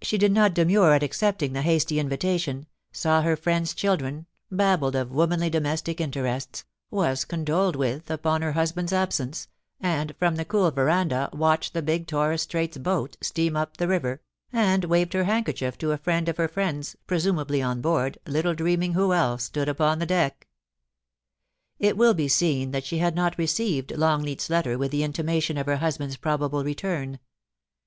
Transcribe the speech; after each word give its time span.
She 0.00 0.16
did 0.16 0.32
not 0.32 0.54
demur 0.54 0.94
at 0.94 1.02
accepting 1.02 1.52
the 1.52 1.60
hasty 1.60 2.00
invitation, 2.00 2.66
saw 2.92 3.20
her 3.20 3.36
friend's 3.36 3.74
children, 3.74 4.24
babbled 4.50 4.96
of 4.96 5.10
womanly 5.12 5.50
domestic 5.50 6.00
interests, 6.00 6.64
was 6.90 7.26
condoled 7.26 7.76
with 7.76 8.10
upon 8.10 8.40
her 8.40 8.52
husband's 8.52 8.94
absence, 8.94 9.48
and 9.78 10.16
from 10.18 10.36
the 10.36 10.46
cool 10.46 10.70
veranda 10.70 11.28
watched 11.34 11.74
the 11.74 11.82
big 11.82 12.06
Torres 12.06 12.40
Straits 12.40 12.78
boat 12.78 13.18
steam 13.20 13.54
up 13.54 13.76
the 13.76 13.86
river, 13.86 14.22
and 14.50 14.86
waved 14.86 15.12
her 15.12 15.24
handkerchief 15.24 15.76
to 15.76 15.92
a 15.92 15.98
friend 15.98 16.26
of 16.30 16.38
her 16.38 16.48
friend's, 16.48 16.96
presumably 17.06 17.60
on 17.60 17.82
board, 17.82 18.16
little 18.26 18.54
dreaming 18.54 18.94
who 18.94 19.12
else 19.12 19.44
stood 19.44 19.68
upon 19.68 19.98
the 19.98 20.06
deck. 20.06 20.48
It 21.78 21.98
will 21.98 22.14
be 22.14 22.28
seen 22.28 22.70
that 22.70 22.86
she 22.86 22.96
had 22.96 23.14
not 23.14 23.36
received 23.36 23.90
Longleat's 23.90 24.48
letter 24.48 24.78
with 24.78 24.90
the 24.90 25.04
intimation 25.04 25.58
of 25.58 25.66
her 25.66 25.76
husband's 25.76 26.16
probable 26.16 26.64
return. 26.64 27.18